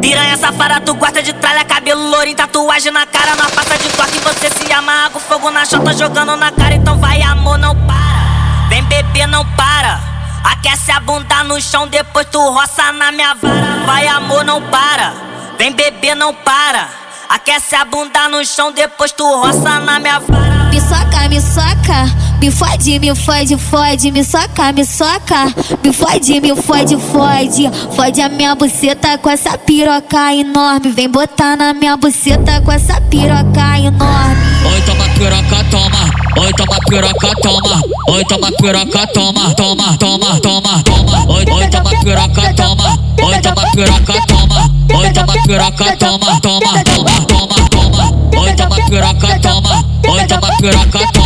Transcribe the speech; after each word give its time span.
Piranha 0.00 0.36
safada, 0.38 0.80
tu 0.80 0.94
gosta 0.94 1.22
de 1.22 1.32
tralha, 1.34 1.62
cabelo 1.64 2.08
lourinho, 2.10 2.34
tatuagem 2.34 2.90
na 2.90 3.04
cara, 3.04 3.36
na 3.36 3.50
pasta 3.50 3.76
de 3.76 3.88
toque 3.90 4.18
você 4.20 4.48
se 4.48 4.72
amarra 4.72 5.10
com 5.10 5.20
fogo 5.20 5.50
na 5.50 5.64
chota 5.66 5.92
jogando 5.92 6.36
na 6.36 6.50
cara, 6.50 6.74
então 6.74 6.98
vai 6.98 7.20
amor, 7.20 7.58
não 7.58 7.76
para. 7.86 8.68
Vem 8.70 8.82
beber, 8.84 9.28
não 9.28 9.44
para. 9.44 10.00
Aquece 10.42 10.90
a 10.90 11.00
bunda 11.00 11.44
no 11.44 11.60
chão, 11.60 11.86
depois 11.86 12.26
tu 12.32 12.38
roça 12.38 12.90
na 12.92 13.12
minha 13.12 13.34
vara. 13.34 13.84
Vai 13.84 14.08
amor, 14.08 14.42
não 14.42 14.62
para. 14.62 15.12
Vem 15.58 15.72
beber, 15.72 16.14
não 16.14 16.32
para. 16.32 16.88
Aquece 17.28 17.74
a 17.76 17.84
bunda 17.84 18.26
no 18.28 18.42
chão, 18.44 18.72
depois 18.72 19.12
tu 19.12 19.24
roça 19.36 19.80
na 19.80 20.00
minha 20.00 20.18
vara. 20.18 20.70
Me 20.70 20.80
soca, 20.80 21.28
me 21.28 21.40
soca. 21.40 22.29
Me 22.40 22.50
fode, 22.50 22.98
me 22.98 23.14
fode, 23.14 23.56
fode, 23.58 24.10
me 24.10 24.24
soca, 24.24 24.72
me 24.72 24.82
soca. 24.82 25.44
Me 25.84 25.92
fode, 25.92 26.40
me 26.40 26.56
fode, 26.56 26.96
fode. 26.96 27.70
Fode 27.94 28.22
a 28.22 28.30
minha 28.30 28.54
buceta 28.54 29.18
com 29.18 29.28
essa 29.28 29.58
piroca 29.58 30.34
enorme. 30.34 30.90
Vem 30.90 31.08
botar 31.10 31.54
na 31.54 31.74
minha 31.74 31.98
buceta 31.98 32.62
com 32.62 32.72
essa 32.72 32.98
piroca 33.02 33.78
enorme. 33.78 34.36
Oi, 34.72 34.80
toma 34.86 35.04
piroca, 35.10 35.64
toma. 35.70 36.10
Oi, 36.40 36.52
toma 36.54 36.78
piroca, 36.88 37.28
toma. 37.42 37.82
Oi, 38.08 38.24
toma 38.24 38.52
piroca, 38.52 39.06
toma. 39.08 39.54
Toma, 39.54 39.98
toma, 39.98 40.40
toma, 40.40 40.82
toma. 40.82 41.24
Oi, 41.28 41.44
oi, 41.52 41.68
toma 41.68 41.90
piroca, 41.90 42.54
toma. 42.54 42.98
Oi, 43.22 43.40
toma 43.42 43.70
piroca, 43.72 44.14
toma. 44.26 44.70
Oi, 44.94 45.12
toma 45.12 45.32
piroca, 45.44 45.96
toma. 45.98 46.40
Toma, 46.40 46.82
toma, 46.84 47.24
toma, 47.26 47.68
toma. 47.68 48.40
Oi, 48.40 48.54
toma 48.54 48.76
piroca, 48.88 49.38
toma. 49.40 49.84
Oi, 50.08 50.26
toma 50.26 50.48
piroca, 50.58 51.12
toma. 51.12 51.19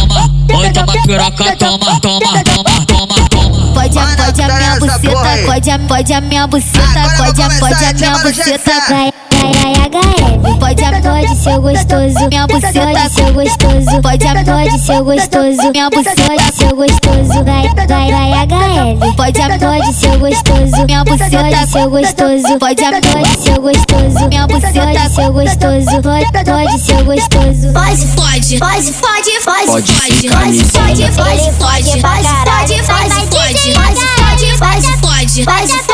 Piroca, 1.14 1.56
toma, 1.56 2.00
toma, 2.00 2.42
toma, 2.42 2.86
toma, 2.86 3.28
toma. 3.30 3.72
Pode, 3.72 3.94
pode 4.16 4.42
a 4.42 4.48
minha 4.48 4.78
buceta, 4.80 5.08
pode, 5.46 5.78
pode 5.86 6.12
a 6.12 6.20
minha 6.20 6.46
buceta, 6.48 7.02
pode, 7.16 7.58
pode 7.60 7.84
a 7.84 7.92
minha 7.92 8.18
buceta. 8.18 8.72
Ai, 8.92 9.12
HL. 9.52 10.58
Pode, 10.58 10.82
pode 11.02 11.36
ser 11.36 11.58
gostoso. 11.58 12.28
Minha 12.28 12.46
buceta 12.46 13.08
ser 13.10 13.32
gostoso. 13.32 14.02
Pode, 14.02 14.26
pode 14.44 14.78
ser 14.80 15.02
gostoso. 15.02 15.70
Minha 15.72 15.90
buceta 15.90 16.52
ser 16.52 16.72
gostoso. 16.74 17.44
Vai, 17.44 17.68
vai, 17.74 18.10
vai, 18.10 18.46
HL. 18.46 19.14
Pode, 19.16 19.40
pode 19.58 19.92
ser 19.94 20.16
gostoso. 20.18 20.86
Minha 20.86 21.04
buceta 21.04 21.66
ser 21.66 21.88
gostoso. 21.88 22.58
Pode, 22.58 22.84
pode 22.84 23.42
ser 23.42 23.58
gostoso. 23.58 24.28
Minha 24.28 24.46
buceta 24.46 25.08
ser 25.10 25.30
gostoso. 25.30 26.02
Pode, 26.02 26.44
pode 26.44 26.78
ser 26.80 27.02
gostoso. 27.04 27.72
Pode, 27.72 28.06
pode, 28.16 28.58
pode, 28.58 28.92
pode, 28.92 28.92
pode, 28.92 29.64
Pode 29.64 29.92
pode, 29.92 30.14
ficar 30.14 30.44
pode, 30.44 30.52
me 30.52 30.64
pode, 30.64 31.02
vendo. 31.02 31.16
pode, 31.16 31.52
pode, 31.58 31.90
pode, 31.90 32.00
pode, 32.00 32.02
pode, 32.02 32.32
pode, 32.54 32.82
pode, 32.84 33.24
pode, 33.24 33.60
pode, 33.64 34.00
pode, 34.04 34.34
pode, 34.34 34.58
pode, 34.58 34.88
pode, 35.00 35.44
pode, 35.44 35.84
pode. 35.84 35.93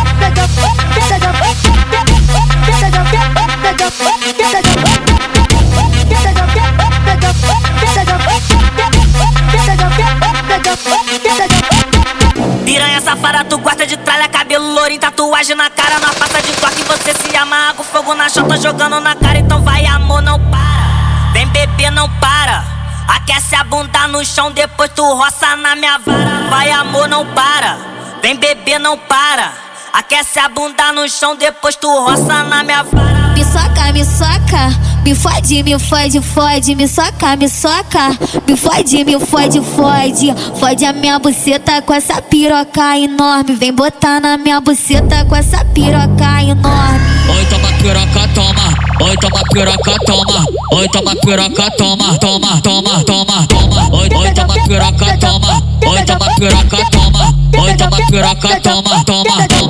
safada, 13.01 13.43
tu 13.43 13.57
gosta 13.57 13.85
de 13.85 13.97
tralha, 13.97 14.29
cabelo 14.29 14.73
lourinho, 14.73 14.99
tatuagem 14.99 15.55
na 15.55 15.69
cara, 15.69 15.99
na 15.99 16.13
pasta 16.13 16.41
de 16.41 16.53
toque 16.53 16.83
você 16.83 17.13
se 17.13 17.35
amarra 17.35 17.73
com 17.73 17.83
fogo 17.83 18.13
na 18.13 18.29
chota 18.29 18.55
jogando 18.57 18.99
na 18.99 19.15
cara, 19.15 19.39
então 19.39 19.61
vai 19.63 19.85
amor, 19.85 20.21
não 20.21 20.39
para. 20.39 21.31
Vem 21.33 21.47
beber, 21.47 21.91
não 21.91 22.07
para. 22.19 22.63
Aquece 23.07 23.55
a 23.55 23.63
bunda 23.63 24.07
no 24.07 24.23
chão, 24.23 24.51
depois 24.51 24.91
tu 24.95 25.03
roça 25.03 25.55
na 25.55 25.75
minha 25.75 25.97
vara. 25.97 26.47
Vai 26.49 26.71
amor, 26.71 27.07
não 27.07 27.25
para. 27.25 27.77
Vem 28.21 28.35
beber, 28.35 28.79
não 28.79 28.97
para. 28.97 29.51
Aquece 29.93 30.39
a 30.39 30.47
bunda 30.47 30.93
no 30.93 31.07
chão, 31.09 31.35
depois 31.35 31.75
tu 31.75 31.87
roça 31.87 32.43
na 32.43 32.63
minha 32.63 32.83
vara. 32.83 33.33
Me 33.33 33.43
soca, 33.43 33.91
me 33.91 34.05
soca. 34.05 34.91
Me 35.03 35.13
fode, 35.15 35.63
me 35.63 35.77
fode, 35.79 36.21
fode. 36.21 36.75
Me 36.75 36.87
soca, 36.87 37.35
me 37.35 37.49
soca. 37.49 38.17
Me 38.47 38.55
fode, 38.55 39.03
me 39.03 39.19
fode, 39.19 39.59
fode. 39.61 40.33
Fode 40.59 40.85
a 40.85 40.93
minha 40.93 41.19
buceta 41.19 41.81
com 41.81 41.93
essa 41.93 42.21
piroca 42.21 42.97
enorme. 42.97 43.55
Vem 43.55 43.73
botar 43.73 44.21
na 44.21 44.37
minha 44.37 44.61
buceta 44.61 45.25
com 45.25 45.35
essa 45.35 45.65
piroca 45.65 46.41
enorme. 46.41 47.01
Oi, 47.29 47.45
toma 47.45 47.67
piroca, 47.81 48.27
toma. 48.33 48.91
Oi, 49.01 49.17
toma 49.17 49.41
piroca, 49.51 49.95
toma. 50.05 50.45
Oi, 50.73 50.87
toma 50.89 51.15
piroca, 51.15 51.71
toma. 51.71 52.17
Toma, 52.19 52.61
toma, 52.61 53.03
toma, 53.03 53.47
toma. 53.47 53.97
Oi, 53.97 54.09
oi, 54.15 54.33
toma 54.33 54.53
piroca, 54.53 55.17
toma. 55.17 55.61
Oi, 55.85 56.05
toma 56.05 56.35
piroca, 56.35 56.77
toma. 56.91 57.41
Oi, 57.61 57.75
toma 57.75 57.97
piroca, 58.07 58.59
toma. 58.61 59.03
Toma, 59.03 59.47
toma, 59.47 59.60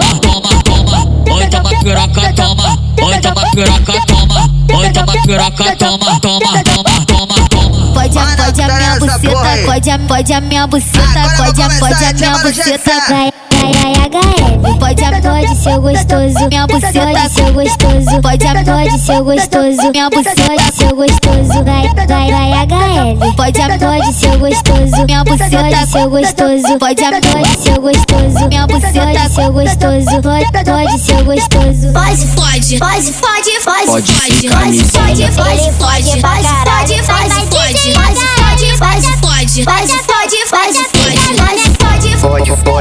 piroca, 1.83 2.33
toma. 2.33 2.77
Oi, 3.01 3.19
toma 3.19 3.41
piroca, 3.51 3.93
toma. 4.07 4.49
Oi, 4.73 4.91
toma 4.91 5.13
piroca, 5.25 5.75
toma. 5.75 6.19
Toma, 6.19 6.63
toma, 6.63 7.05
toma, 7.05 7.35
toma. 7.49 7.93
Pode, 7.93 8.19
pode 8.37 8.61
a 8.61 8.67
minha 8.67 8.97
buceta, 8.99 9.29
pode, 9.65 9.97
pode 10.07 10.33
a 10.33 10.41
minha 10.41 10.67
buceta, 10.67 11.21
pode, 11.37 11.79
pode 11.79 12.05
a 12.05 12.13
minha 12.13 12.37
buceta. 12.39 12.91
Vai, 13.09 13.31
HL. 13.61 14.79
Pode, 14.79 15.03
pode 15.21 15.55
ser 15.55 15.79
gostoso. 15.79 16.47
Minha 16.49 16.67
buceta 16.67 17.29
ser 17.29 17.51
gostoso. 17.51 18.21
Pode, 18.21 18.45
pode 18.65 18.99
ser 18.99 19.21
gostoso. 19.21 19.91
Minha 19.91 20.09
buceta 20.09 20.71
ser 20.73 20.93
gostoso. 20.93 21.63
Vai, 21.63 21.87
vai, 21.95 22.07
vai, 22.07 22.51
HL. 22.65 23.35
Pode, 23.35 23.61
pode 23.79 24.13
ser 24.13 24.37
gostoso. 24.37 25.05
Minha 25.05 25.23
buceta 25.23 25.85
ser 25.87 26.07
gostoso. 26.07 26.79
Pode, 26.79 27.03
pode 27.31 27.57
ser 27.61 27.79
gostoso. 27.79 28.47
Minha 28.49 28.67
buceta 28.67 29.29
ser 29.29 29.51
gostoso. 29.51 30.21
Pode, 30.21 30.51
pode 30.65 30.99
ser 30.99 31.23
gostoso. 31.23 31.93
Pode, 31.93 32.27
pode, 32.35 32.79
pode, 32.79 33.13
pode, 33.13 33.51
pode, 33.63 33.85
Pode 33.85 34.11
pode, 34.13 34.33
ficar 34.33 34.65
me 34.67 34.83
pode, 34.83 34.91
pode, 34.91 35.23
vendo. 35.23 35.35
pode, 35.35 35.71
pode, 35.77 36.21
pode, 36.21 36.21
pode, 36.21 36.51
pode, 36.61 37.01
pode, 37.01 37.07
pode, 37.07 37.47
pode, 37.49 37.91
pode, 37.91 37.91
pode, 37.91 38.37
pode, 38.37 38.77
pode, 38.77 39.07
pode, 39.21 39.65
pode, 39.65 39.65
pode. 39.65 40.00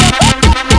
Música 0.00 0.77